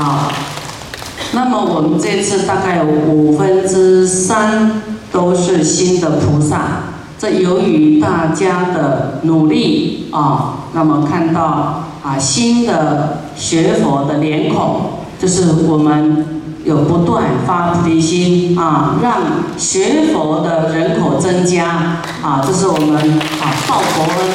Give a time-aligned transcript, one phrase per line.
[0.00, 0.30] 好，
[1.32, 6.84] 那么我们这次大概有五分之三都是新的菩萨，
[7.18, 19.16] 这由于大家的努力啊，那么看到啊新的学佛的脸孔，就是我们有不断发菩提心啊，让
[19.58, 21.66] 学佛的人口增加
[22.22, 24.28] 啊，这是我们啊报佛恩。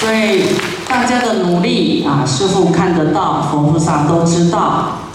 [0.00, 0.44] 所以
[0.88, 4.58] 大家的努力啊，师父看得到，佛菩萨都知道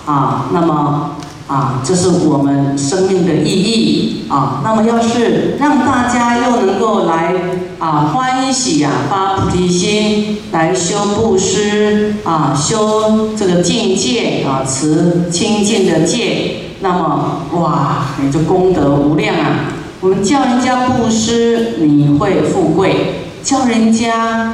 [0.06, 0.46] 啊。
[0.54, 1.16] 那么
[1.48, 4.62] 啊，这是我们生命的意义啊。
[4.64, 7.34] 那么要是让大家又能够来
[7.80, 19.74] 啊欢喜呀，发菩提心，来修布施啊，修这个境界啊，持清净的戒，那么哇，你这功德无量啊。
[20.02, 23.23] 我们叫人家布施，你会富贵。
[23.44, 24.14] 叫人家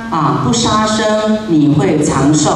[0.10, 1.06] 啊不杀生，
[1.48, 2.50] 你会长寿；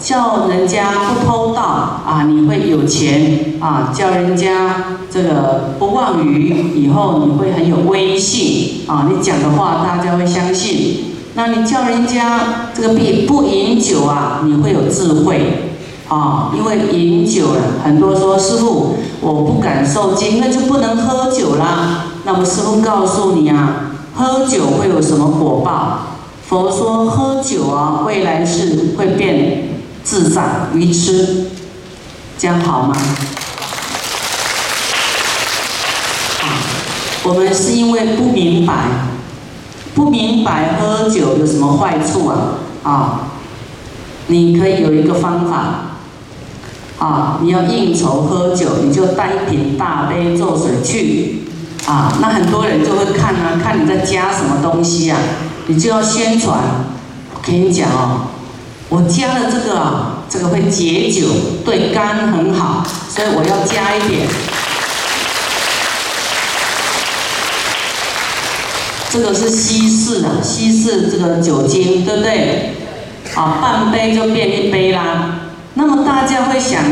[0.00, 9.08] 叫人家不偷盗啊，你会有钱啊；叫人家这个不妄语，以后你会很有威信啊。
[9.10, 11.06] 你讲的话大家会相信。
[11.34, 15.74] 那你叫人家这个不不饮酒啊，你会有智慧
[16.08, 16.52] 啊。
[16.56, 22.04] 因为饮酒了，很多说师傅我不敢受戒，那就不能喝酒啦。
[22.24, 23.86] 那么师傅告诉你啊。
[24.20, 26.00] 喝酒会有什么果报？
[26.46, 31.46] 佛说喝酒啊，未来世会变智障愚痴，
[32.36, 32.94] 这样好吗？
[36.42, 36.44] 啊，
[37.22, 38.74] 我们是因为不明白，
[39.94, 42.36] 不明白喝酒有什么坏处啊？
[42.82, 43.20] 啊，
[44.26, 45.96] 你可以有一个方法，
[46.98, 51.44] 啊，你要应酬喝酒，你就带一瓶大杯做水去。
[51.86, 55.18] 啊，那很多人就会看啊，看你在加什么东西啊，
[55.66, 56.58] 你就要宣传。
[57.34, 58.28] 我跟你讲哦，
[58.88, 61.26] 我加了这个啊，这个会解酒，
[61.64, 64.28] 对肝很好，所以我要加一点。
[69.10, 72.74] 这个是稀释的，稀释这个酒精，对不对？
[73.34, 75.40] 啊，半杯就变一杯啦。
[75.74, 76.84] 那么大家会想。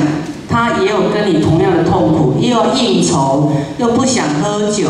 [0.50, 4.88] 他也有跟你同样的痛苦，又要应酬，又不想喝酒，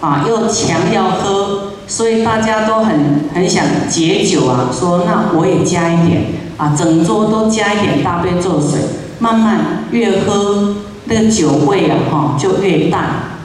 [0.00, 6.24] 啊，又强要喝，所以大家都很很想解酒啊，说那我也加一点，
[6.56, 8.80] 啊，整桌都加一点大杯做水，
[9.18, 13.04] 慢慢越喝那个酒味啊，哈，就越淡，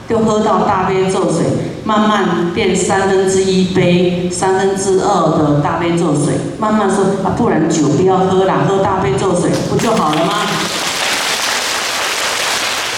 [0.09, 1.44] 就喝到大杯做水，
[1.83, 10.33] 慢慢变三分之一杯、三分之二的大杯做水，慢慢说啊，不然酒不要喝了，喝大杯做水不就好了吗？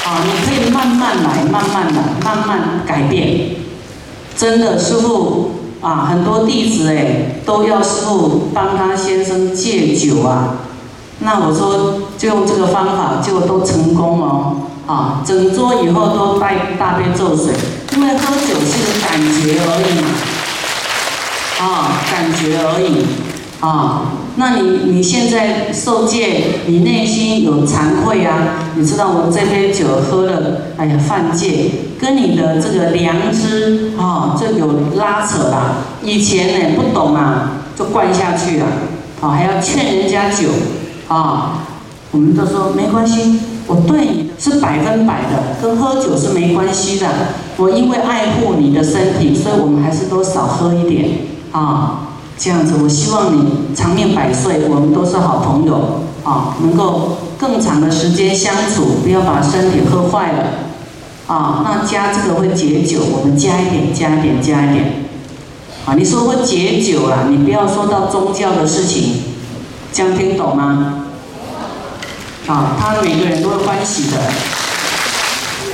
[0.06, 0.70] 啊，你可以
[1.13, 3.56] 慢慢来，慢慢来，慢慢改变。
[4.35, 5.51] 真的，师傅
[5.81, 10.56] 啊，很多弟子哎，都要师傅帮他先生戒酒啊。
[11.19, 14.56] 那我说，就用这个方法，结果都成功了。
[14.85, 17.53] 啊，整桌以后都带大杯咒水，
[17.96, 20.07] 因为喝酒是个感觉而已嘛。
[21.62, 23.06] 啊，感觉而已。
[23.68, 24.01] 啊。
[24.35, 28.72] 那你你现在受戒，你内心有惭愧啊？
[28.75, 31.69] 你知道我这杯酒喝了，哎呀犯戒，
[32.00, 35.84] 跟你的这个良知啊，就有拉扯啦。
[36.02, 38.66] 以前呢不懂啊，就灌下去了，
[39.22, 40.47] 啊还要劝人家酒，
[41.07, 41.59] 啊，
[42.09, 47.07] 我们都说没关系，我对你是百分百的，跟喝酒是没关系的。
[47.57, 51.09] 我因为爱护你的身体，所以我们还是多少喝一点，
[51.52, 52.09] 啊。
[52.38, 60.44] 这样子，我希望你长命百岁，我们都是好朋友啊，能够更长的时间相处，不要把身体喝坏了
[61.28, 61.64] 啊。
[61.64, 65.06] 那加这个会解酒，我们加一点，加一点，加一点
[65.86, 65.94] 啊。
[65.96, 69.22] 你说会解酒啊，你不要说到宗教的事情，
[69.94, 71.06] 这样听懂吗？
[72.48, 74.18] 啊，他每个人都会欢喜的。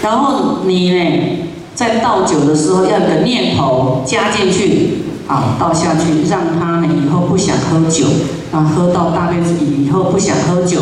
[0.03, 5.05] 然后你呢，在倒酒的时候要有个念头加进去。
[5.29, 8.07] 啊，倒下去，让他呢以后不想喝酒，
[8.51, 10.79] 啊，喝到大杯子以后不想喝酒，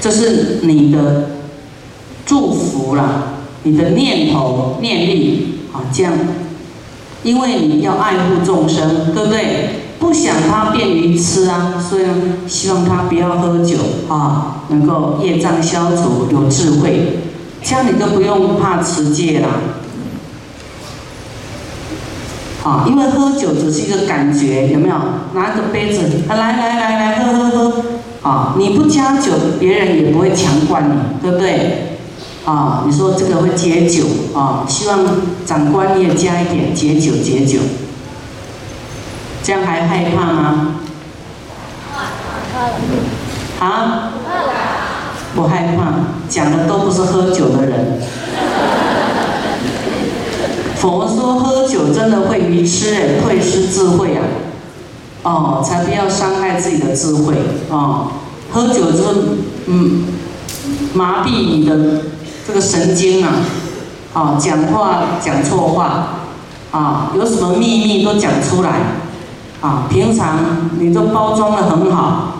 [0.00, 1.30] 这是你的
[2.24, 3.32] 祝福啦，
[3.64, 6.12] 你的念头念力啊，这样，
[7.24, 9.80] 因为你要爱护众生，对不对？
[9.98, 12.04] 不想他变愚痴啊，所以
[12.46, 13.76] 希望他不要喝酒
[14.08, 17.18] 啊，能够业障消除，有智慧，
[17.62, 19.48] 这样你都不用怕持戒了。
[22.70, 24.94] 啊，因为喝酒只是一个感觉，有没有？
[25.34, 27.82] 拿个杯子，啊，来来来来喝喝喝。
[28.22, 31.98] 啊，你不加酒，别人也不会强灌你，对不对？
[32.44, 34.04] 啊，你说这个会解酒，
[34.38, 35.00] 啊，希望
[35.44, 37.58] 长官你也加一点，解酒解酒。
[39.42, 40.76] 这样还害怕吗？
[43.58, 44.12] 啊，
[45.34, 45.92] 不害怕，
[46.28, 47.98] 讲的都不是喝酒的人。
[50.80, 54.24] 佛说喝酒真的会愚痴哎，会失智慧啊！
[55.22, 57.34] 哦，才不要伤害自己的智慧
[57.68, 58.08] 哦。
[58.50, 59.12] 喝酒之后
[59.66, 60.04] 嗯，
[60.94, 61.76] 麻痹你的
[62.46, 63.30] 这个神经啊，
[64.14, 66.14] 啊，讲话讲错话，
[66.70, 68.70] 啊，有什么秘密都讲出来，
[69.60, 72.36] 啊，平常你都包装的很好，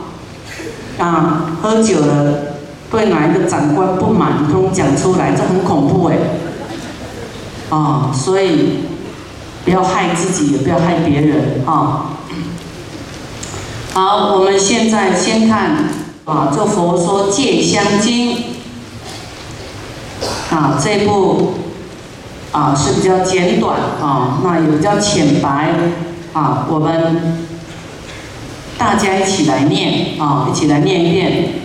[0.99, 2.33] 啊，喝酒了
[2.91, 6.17] 对哪一个长官不满，都讲出来，这很恐怖哎。
[7.71, 8.81] 啊，所以
[9.65, 12.07] 不要害自己，也不要害别人啊。
[13.93, 15.91] 好，我们现在先看
[16.25, 18.37] 啊，这佛说《戒香经》
[20.51, 21.55] 啊，这部
[22.53, 25.75] 啊是比较简短啊，那也比较浅白
[26.33, 27.47] 啊，我们
[28.79, 31.60] 大家一起来念啊，一起来念一遍。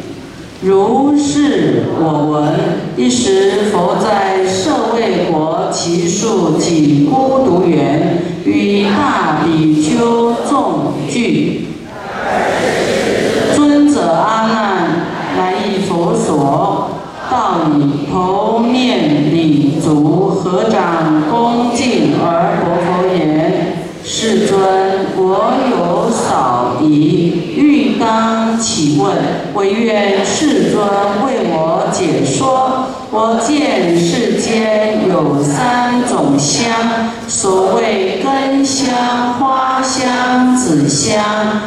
[0.62, 2.54] 如是我闻，
[2.96, 11.68] 一时佛在舍卫国其树及孤独园，与大比丘众聚。
[13.54, 15.07] 尊者阿难
[15.38, 16.90] 来诣佛所，
[17.30, 23.74] 道以头面礼足，合掌恭敬而薄佛言：
[24.04, 24.57] 世尊，
[25.18, 29.16] 我有少疑，欲当起问，
[29.54, 30.25] 唯愿
[30.75, 32.88] 尊为我解说。
[33.12, 36.68] 我见世间有三种香，
[37.30, 38.94] 所谓根香、
[39.39, 41.65] 花香、子香。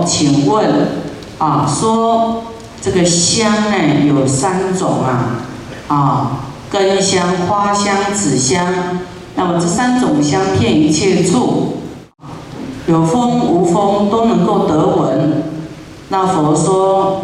[0.00, 0.88] 佛请问，
[1.38, 2.42] 啊，说
[2.80, 5.44] 这个香呢有三种啊，
[5.88, 6.30] 啊，
[6.70, 8.66] 根香、花香、纸香。
[9.36, 11.82] 那么这三种香遍一切处，
[12.86, 15.44] 有风无风都能够得闻。
[16.08, 17.22] 那佛说，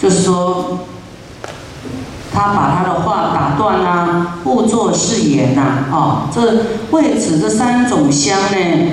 [0.00, 0.78] 就是说。
[2.30, 8.92] 他把他的话打断啦，勿作誓言呐，哦，这为此这三种香呢，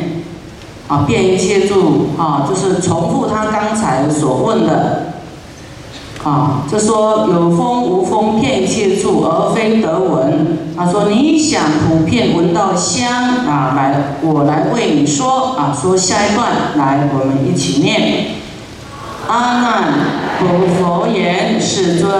[0.87, 5.13] 啊，便一切住，啊，就是重复他刚才所问的，
[6.23, 10.59] 啊，就说有风无风遍切住，而非得闻。
[10.77, 13.09] 他说你想普遍闻到香
[13.47, 18.35] 啊，来，我来为你说啊，说下一段，来，我们一起念。
[19.27, 19.83] 阿难，
[20.37, 20.45] 佛
[20.77, 22.11] 佛言：世尊，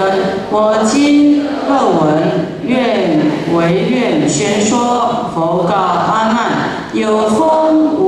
[0.50, 3.20] 我今恶闻，愿
[3.54, 5.30] 为愿宣说。
[5.32, 6.36] 佛告阿难：
[6.94, 8.05] 有风无，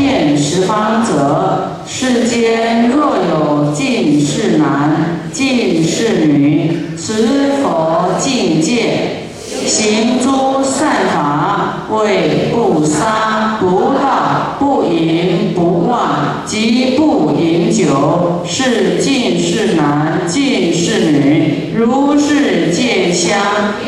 [0.00, 9.26] 遍十方者，世间若有尽世男、尽世女，持佛境界，
[9.66, 23.38] 行诸善法，为不杀、不盗、不淫、不妄，及不饮酒，是尽世男、尽世女，如是见香，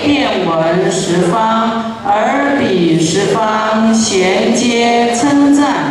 [0.05, 5.82] 遍闻十方，而彼十方贤皆称赞，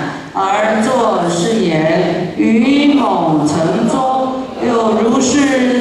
[0.43, 5.80] 而作是言：于某城中，又如是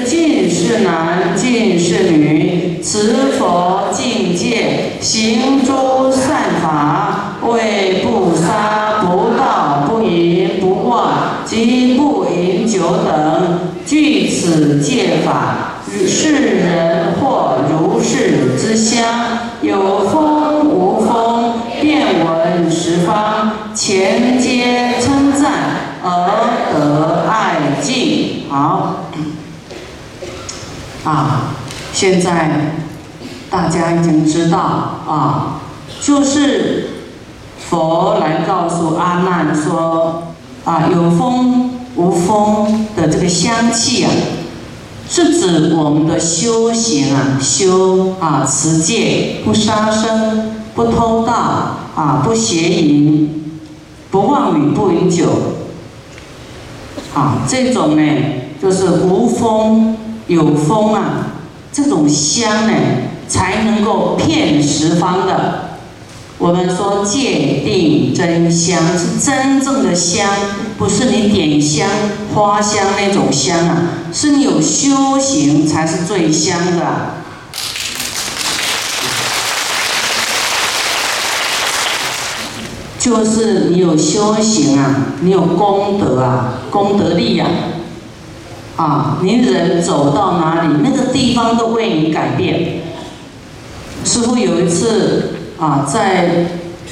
[33.71, 35.61] 大家已经知道啊，
[36.03, 36.89] 就是
[37.69, 40.25] 佛来告诉阿难说，
[40.65, 44.11] 啊，有风无风的这个香气啊，
[45.09, 51.77] 是指我们的修行啊，修啊持戒，不杀生，不偷盗。
[51.95, 53.53] 啊，不邪淫，
[54.11, 55.27] 不妄语，不饮酒，
[57.15, 58.03] 啊，这种呢，
[58.61, 59.97] 就是无风
[60.27, 61.27] 有风啊，
[61.71, 62.73] 这种香呢，
[63.31, 65.71] 才能够骗十方的。
[66.37, 70.27] 我们说戒定真香是真正的香，
[70.77, 71.87] 不是你点香
[72.35, 73.83] 花香那种香啊，
[74.13, 77.21] 是你有修行才是最香的。
[82.99, 87.47] 就是你有修行啊，你有功德啊，功德力呀，
[88.77, 92.81] 啊，你人走到哪里，那个地方都为你改变。
[94.11, 95.37] 师傅有一次。
[95.61, 96.47] 啊，在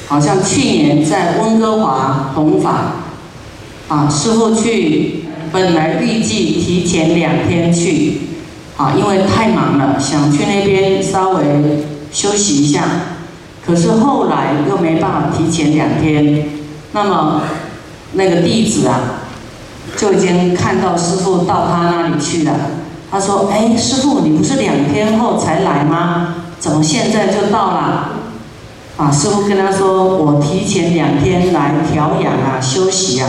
[0.09, 2.97] 好像去年在温哥华弘法，
[3.89, 8.21] 啊，师傅去，本来预计提前两天去，
[8.77, 11.43] 啊，因为太忙了，想去那边稍微
[12.13, 12.85] 休息一下，
[13.67, 16.47] 可是后来又没办法提前两天，
[16.93, 17.41] 那么
[18.13, 19.01] 那个弟子啊，
[19.97, 22.53] 就已经看到师傅到他那里去了，
[23.11, 26.38] 他说：“哎，师傅，你不是两天后才来吗？
[26.59, 28.11] 怎么现在就到了？”
[28.99, 33.29] 啊，师傅跟他说：“我提前两天来调养啊，休息啊，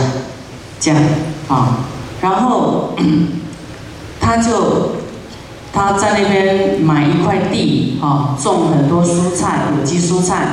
[0.80, 1.00] 这样
[1.48, 1.78] 啊。”
[2.20, 2.94] 然后
[4.20, 4.96] 他就
[5.72, 10.48] 他在那边买一块地啊，种很多蔬菜，有机蔬菜。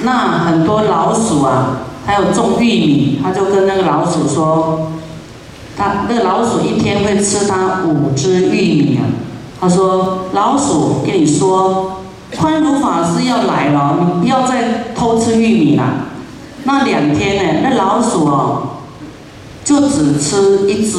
[0.00, 4.92] 那很多老鼠啊，还有种玉米，他就跟那个老鼠说
[5.76, 9.04] ：“他那老鼠一天会吃他五只玉米啊。”
[9.60, 11.92] 他说：“老鼠跟你说。”
[12.36, 15.84] 宽如法师要来了，你不要再偷吃玉米了。
[16.64, 18.80] 那两天呢，那老鼠哦，
[19.64, 20.98] 就只吃一只，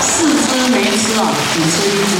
[0.00, 2.14] 四只没吃啊，只吃一只。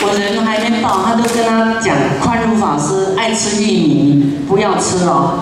[0.00, 5.40] 我人还没到，他就跟他讲，宽如法师爱吃玉米，不要吃哦，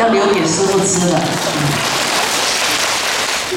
[0.00, 1.20] 要留给师傅吃的。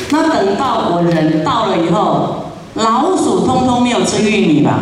[0.09, 4.79] 那等到我人到了以后，老鼠通通没有吃玉米吧。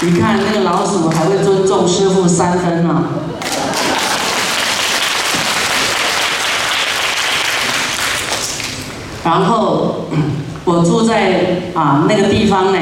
[0.00, 3.04] 你看那个老鼠还会尊重师傅三分呢。
[9.24, 10.06] 然后
[10.64, 12.78] 我住在啊那个地方呢，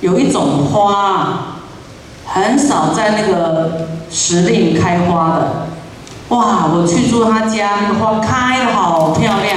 [0.00, 1.58] 有一种花，
[2.26, 5.68] 很少在那个时令开花的。
[6.34, 9.56] 哇，我去住他家，那个花开的好漂亮。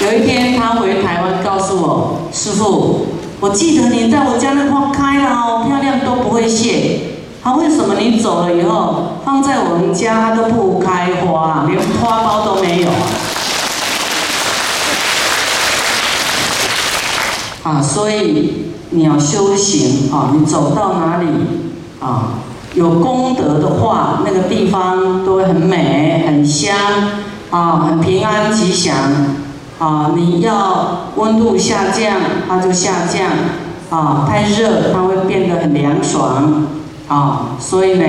[0.00, 3.06] 有一天，他回台湾告诉我：“师傅，
[3.38, 7.00] 我记得你在我家那花开了好漂亮，都不会谢。
[7.44, 12.90] 他为什么你走了以后，放在我们家都不开花，连花苞都没有？”
[17.62, 21.26] 啊，所以你要修行啊，你走到哪里
[22.00, 22.34] 啊，
[22.74, 26.76] 有功德的话，那个地方都会很美、很香
[27.50, 28.94] 啊，很平安吉祥。
[29.80, 32.16] 啊，你要温度下降，
[32.48, 33.26] 它就下降；
[33.90, 36.64] 啊，太热，它会变得很凉爽。
[37.08, 38.06] 啊，所以呢，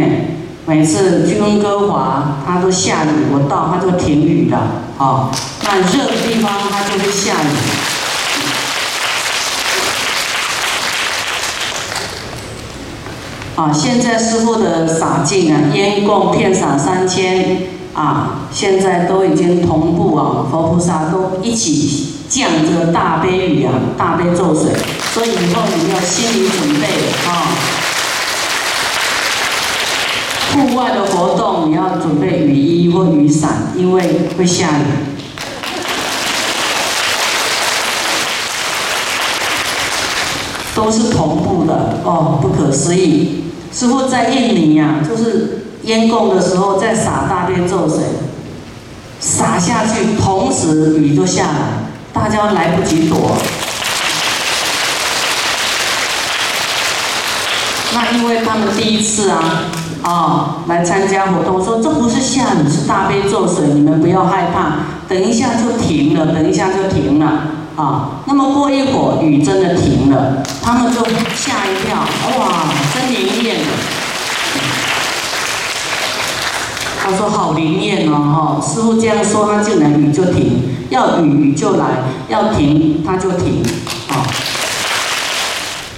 [0.67, 4.59] 每次去温哥华，它都下雨，我到它就停雨了。
[4.99, 5.31] 啊，
[5.63, 7.94] 那热的地方它就会下雨。
[13.55, 17.73] 啊，现在师傅的洒净啊，烟供片洒三千。
[17.95, 24.73] 啊，现在都已经同步啊，佛菩萨都一起降这个大悲雨啊，大悲咒水，
[25.13, 26.87] 所以以后你要心理准备
[27.25, 27.55] 啊。
[30.51, 34.83] 户外的活动你要准备雨衣或雨伞，因为会下雨。
[40.75, 43.44] 都是同步的哦，不可思议。
[43.77, 45.61] 师傅在印尼呀，就是。
[45.85, 47.99] 烟供的时候在洒大便咒水，
[49.19, 53.37] 洒下去，同时雨就下来，大家来不及躲。
[57.93, 59.65] 那因为他们第一次啊，
[60.01, 64.77] 啊来参加活动，说这不是下雨，是大悲咒水，你们不要害怕，
[65.07, 67.27] 等一下就停了，等一下就停了
[67.75, 68.09] 啊。
[68.25, 71.05] 那么过一会儿雨真的停了，他们就
[71.35, 71.99] 吓一跳，
[72.39, 73.65] 哇，真灵验的。
[77.03, 78.65] 他说好灵验哦，哈！
[78.65, 81.85] 师傅这样说，他就能雨就停，要雨雨就来，
[82.29, 83.61] 要停他就停，
[84.09, 84.25] 啊！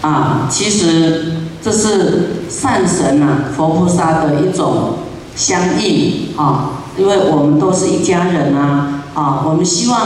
[0.01, 4.97] 啊，其实这是善神呐，佛菩萨的一种
[5.33, 10.01] 相应啊，因为我们都是一家人啊，啊，我们希望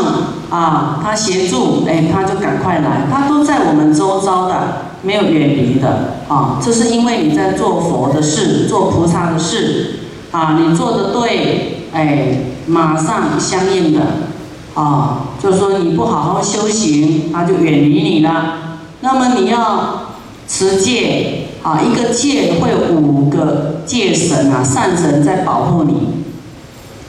[0.52, 6.60] 啊他协助，哎，他就赶快来，他都在我们周遭的，没有远离的啊。
[6.63, 10.00] 这是因为你在做佛的事，做菩萨的事
[10.31, 14.01] 啊，你做的对，哎，马上相应的
[14.74, 18.79] 啊，就是说你不好好修行，他就远离你了。
[19.01, 20.13] 那么你要
[20.48, 21.38] 持戒。
[21.63, 25.93] 啊，一个戒会有五个戒神啊，善神在保护你。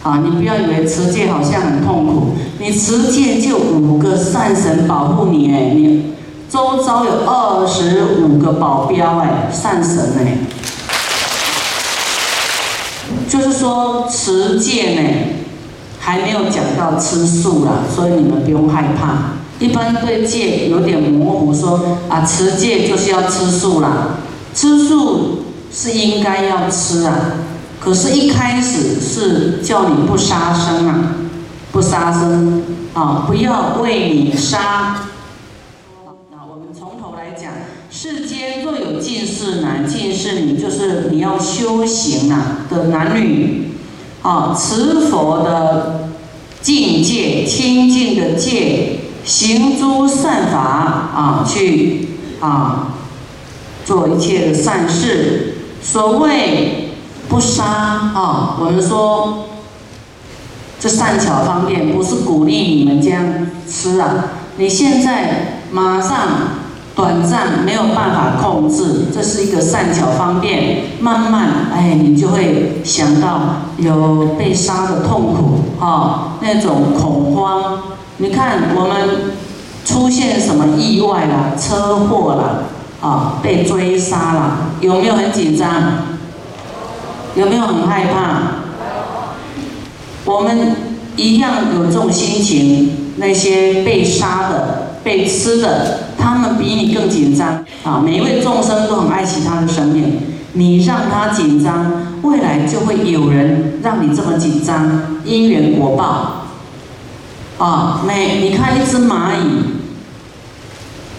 [0.03, 6.12] 啊，你不要以为持戒好像很痛苦，你持戒就五个善神保护你哎，你
[6.53, 10.37] 周遭有二十五个保镖哎，善神哎。
[13.27, 15.03] 就是说持戒呢，
[15.99, 19.39] 还没有讲到吃素啦，所以你们不用害怕。
[19.61, 21.81] 一般对戒有点模糊，说
[22.11, 24.19] 啊持戒就是要吃素啦。
[24.55, 27.15] 吃素是应该要吃啊，
[27.81, 31.15] 可是，一开始是叫你不杀生啊，
[31.73, 35.07] 不杀生啊，不要为你杀。
[38.03, 43.75] 世间若有近视男、近视女，就是你要修行啊的男女，
[44.23, 46.09] 啊，持佛的
[46.61, 52.09] 境界、清净的戒，行诸善法啊，去
[52.41, 52.89] 啊。
[53.85, 56.95] 做一切的善事，所谓
[57.29, 59.45] 不杀啊，我们说
[60.81, 64.33] 这善巧方便，不是鼓励你们这样吃啊。
[64.57, 66.62] 你现在马上
[66.95, 77.83] 短暂没有办法控制，这是一个善巧方便，慢慢哎，你就会想到有被杀的痛苦啊，那种恐慌。
[78.19, 79.33] 你看我们
[79.85, 82.65] 出现什么意外了，车祸了。
[83.01, 85.69] 啊，被追杀了，有没有很紧张？
[87.35, 88.63] 有没有很害怕？
[90.25, 90.77] 我们
[91.17, 93.15] 一样有这种心情。
[93.17, 97.65] 那些被杀的、被吃的，他们比你更紧张。
[97.83, 100.21] 啊，每一位众生都很爱惜他的生命，
[100.53, 106.47] 你让他紧张，未来就会有人让你这么紧张，因缘果报。
[107.59, 109.73] 啊，每你看一只蚂蚁。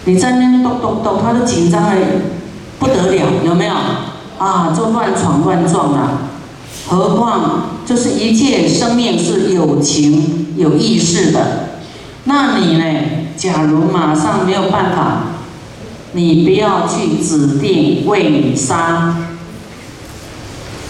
[0.06, 1.96] 你在那边动动动，他都紧张的
[2.78, 3.74] 不得了，有没有？
[4.38, 6.22] 啊，就乱闯乱撞啊！
[6.88, 11.78] 何况就是一切生命是有情有意识的，
[12.24, 12.84] 那你呢？
[13.44, 15.24] 假如马上没有办法，
[16.12, 19.16] 你不要去指定为你杀，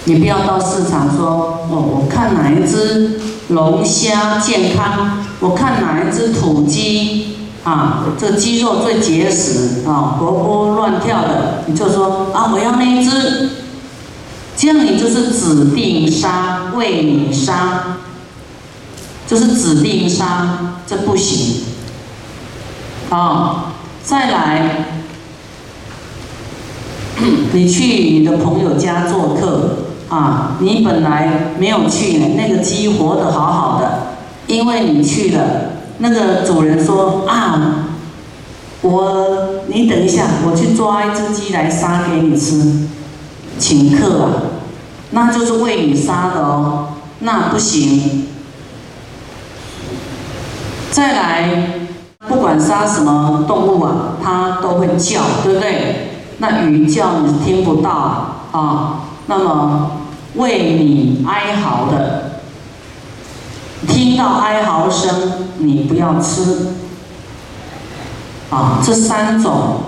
[0.05, 7.35] 你不要到市场说哦，我看哪一只龙虾健康，我看哪一只土鸡。
[7.65, 13.49] 啊，这肌肉最结实啊，活泼乱跳的，你就说啊，我要那一只，
[14.57, 17.97] 这样你就是指定杀，为你杀，
[19.27, 21.74] 就是指定杀，这不行。
[23.11, 24.87] 啊，再来，
[27.53, 35.73] 你去你的朋友家做客啊，你本来没有去，那个鸡活得好好的，因为你去了。
[35.99, 37.87] 那个主人说啊，
[38.83, 42.89] 我你等一下，我去抓一只鸡来杀给你吃，
[43.59, 44.31] 请客啊，
[45.13, 46.89] 那就是为你杀的哦，
[47.21, 48.27] 那不行。
[50.91, 51.84] 再来，
[52.29, 56.11] 不管杀什么动物啊，它都会叫，对不对？
[56.39, 57.91] 那鱼叫你听不到
[58.53, 59.91] 啊，那么
[60.37, 62.41] 为你哀嚎的。
[63.87, 65.11] 听到哀嚎声，
[65.59, 66.69] 你不要吃。
[68.51, 69.81] 啊，这三种，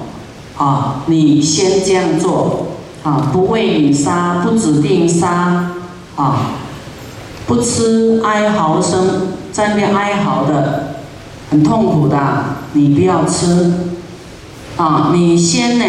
[0.59, 2.67] 啊，你先这样做，
[3.03, 5.71] 啊，不为你杀，不指定杀，
[6.17, 6.37] 啊，
[7.47, 10.96] 不吃哀嚎声，在那边哀嚎的，
[11.51, 12.19] 很痛苦的，
[12.73, 13.73] 你不要吃。
[14.77, 15.85] 啊，你先呢，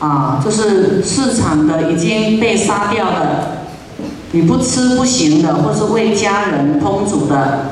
[0.00, 3.50] 啊，就是市场的已经被杀掉的。
[4.32, 7.70] 你不吃不行的，或是为家人烹煮的，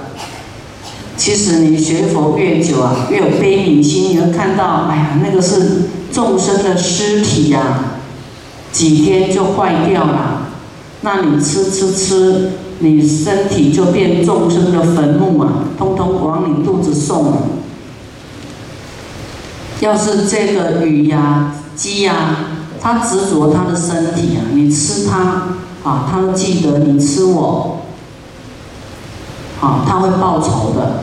[1.17, 7.97] 其实你学佛越久啊，越有悲悯心，你会看到，哎呀，那个是众生的尸体呀，
[8.71, 10.47] 几天就坏掉了，
[11.01, 12.53] 那你吃吃吃，
[12.83, 17.33] 你身体就变众生的坟墓啊，通通往你肚子送。
[19.81, 22.15] 要是这个鱼呀、鸡呀，
[22.81, 25.57] 它执着它的身体啊，你吃它。
[25.85, 27.79] 啊，他会记得你吃我，
[29.61, 31.03] 啊，他会报仇的，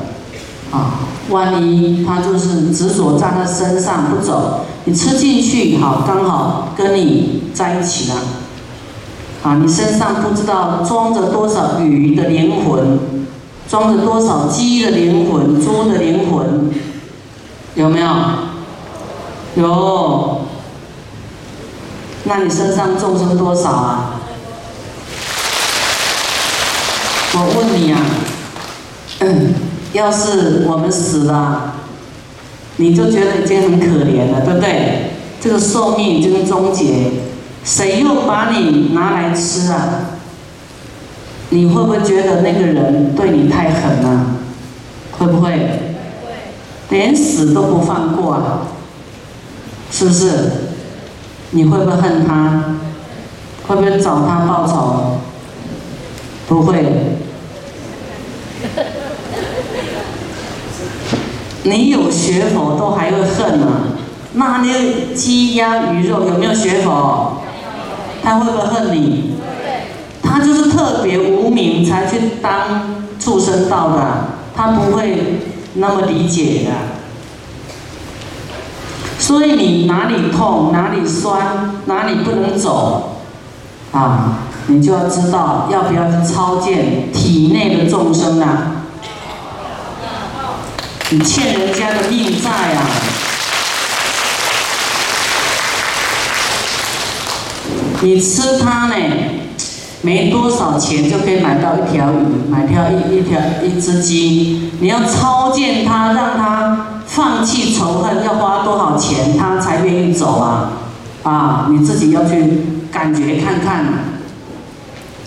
[0.71, 8.15] 啊，万一他就是执着在它身上不走，你吃进去，好，刚好跟你在一起了，
[9.41, 12.99] 啊，你身上不知道装着多少鱼的灵魂，
[13.69, 16.69] 装着多少鸡的灵魂、猪的灵魂，
[17.75, 18.07] 有没有？
[19.55, 20.41] 有。
[22.25, 24.19] 那你身上众生多少啊？
[27.31, 27.99] 我问你啊，
[29.93, 31.75] 要是我们死了，
[32.75, 35.13] 你就觉得已经很可怜了，对不对？
[35.41, 37.09] 这个寿命已经终结，
[37.63, 40.17] 谁又把你拿来吃啊？
[41.51, 44.25] 你会不会觉得那个人对你太狠了？
[45.11, 45.95] 会不会？
[46.89, 48.67] 连死都不放过啊？
[49.91, 50.31] 是不是？
[51.51, 52.75] 你会不会恨他？
[53.67, 55.19] 会不会找他报仇？
[56.47, 57.17] 不会。
[61.63, 63.81] 你有学佛都还会恨啊？
[64.33, 67.41] 那那鸡鸭鱼肉有没有学佛？
[68.23, 69.35] 他会不会恨你？
[70.21, 75.41] 他就是特别无名才去当畜生道的，他不会
[75.73, 76.71] 那么理解的。
[79.17, 83.17] 所以你哪里痛，哪里酸，哪里不能走，
[83.91, 88.75] 啊，你就要知道要不要去超荐体内的众生啊。
[91.11, 92.85] 你欠人家的命债啊！
[98.01, 98.95] 你吃它呢，
[100.01, 104.71] 没多少钱就可以买到一条鱼，买条一一条一只鸡。
[104.79, 110.71] 你要超荐它，让它放弃仇恨，要花多少钱它才愿意走啊？
[111.23, 113.85] 啊，你自己要去感觉看看。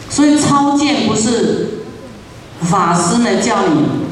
[0.08, 1.84] 所以超荐不是
[2.60, 4.02] 法师呢叫你。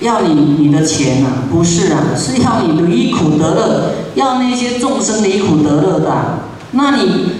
[0.00, 1.42] 要你你的钱啊？
[1.50, 6.38] 不是啊，是要你离苦得乐，要那些众生离苦得乐的。
[6.70, 7.32] 那你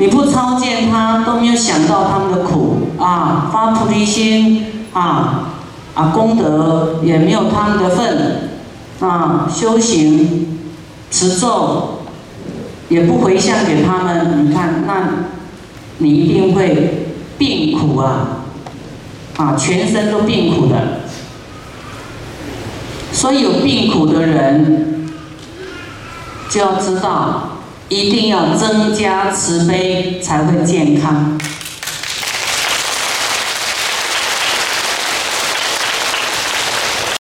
[0.00, 5.52] 你不超荐他，都没有想到他们的苦啊，发菩提心啊
[5.94, 8.48] 啊，功德也没有他们的份
[9.00, 10.58] 啊，修行
[11.10, 11.98] 持咒
[12.88, 15.26] 也不回向给他们，你看，那
[15.98, 18.44] 你一定会病苦啊
[19.36, 21.00] 啊，全身都病苦的。
[23.12, 25.10] 所以有病苦的人，
[26.48, 27.59] 就要知道，
[27.90, 31.36] 一定要增加慈悲，才会健康。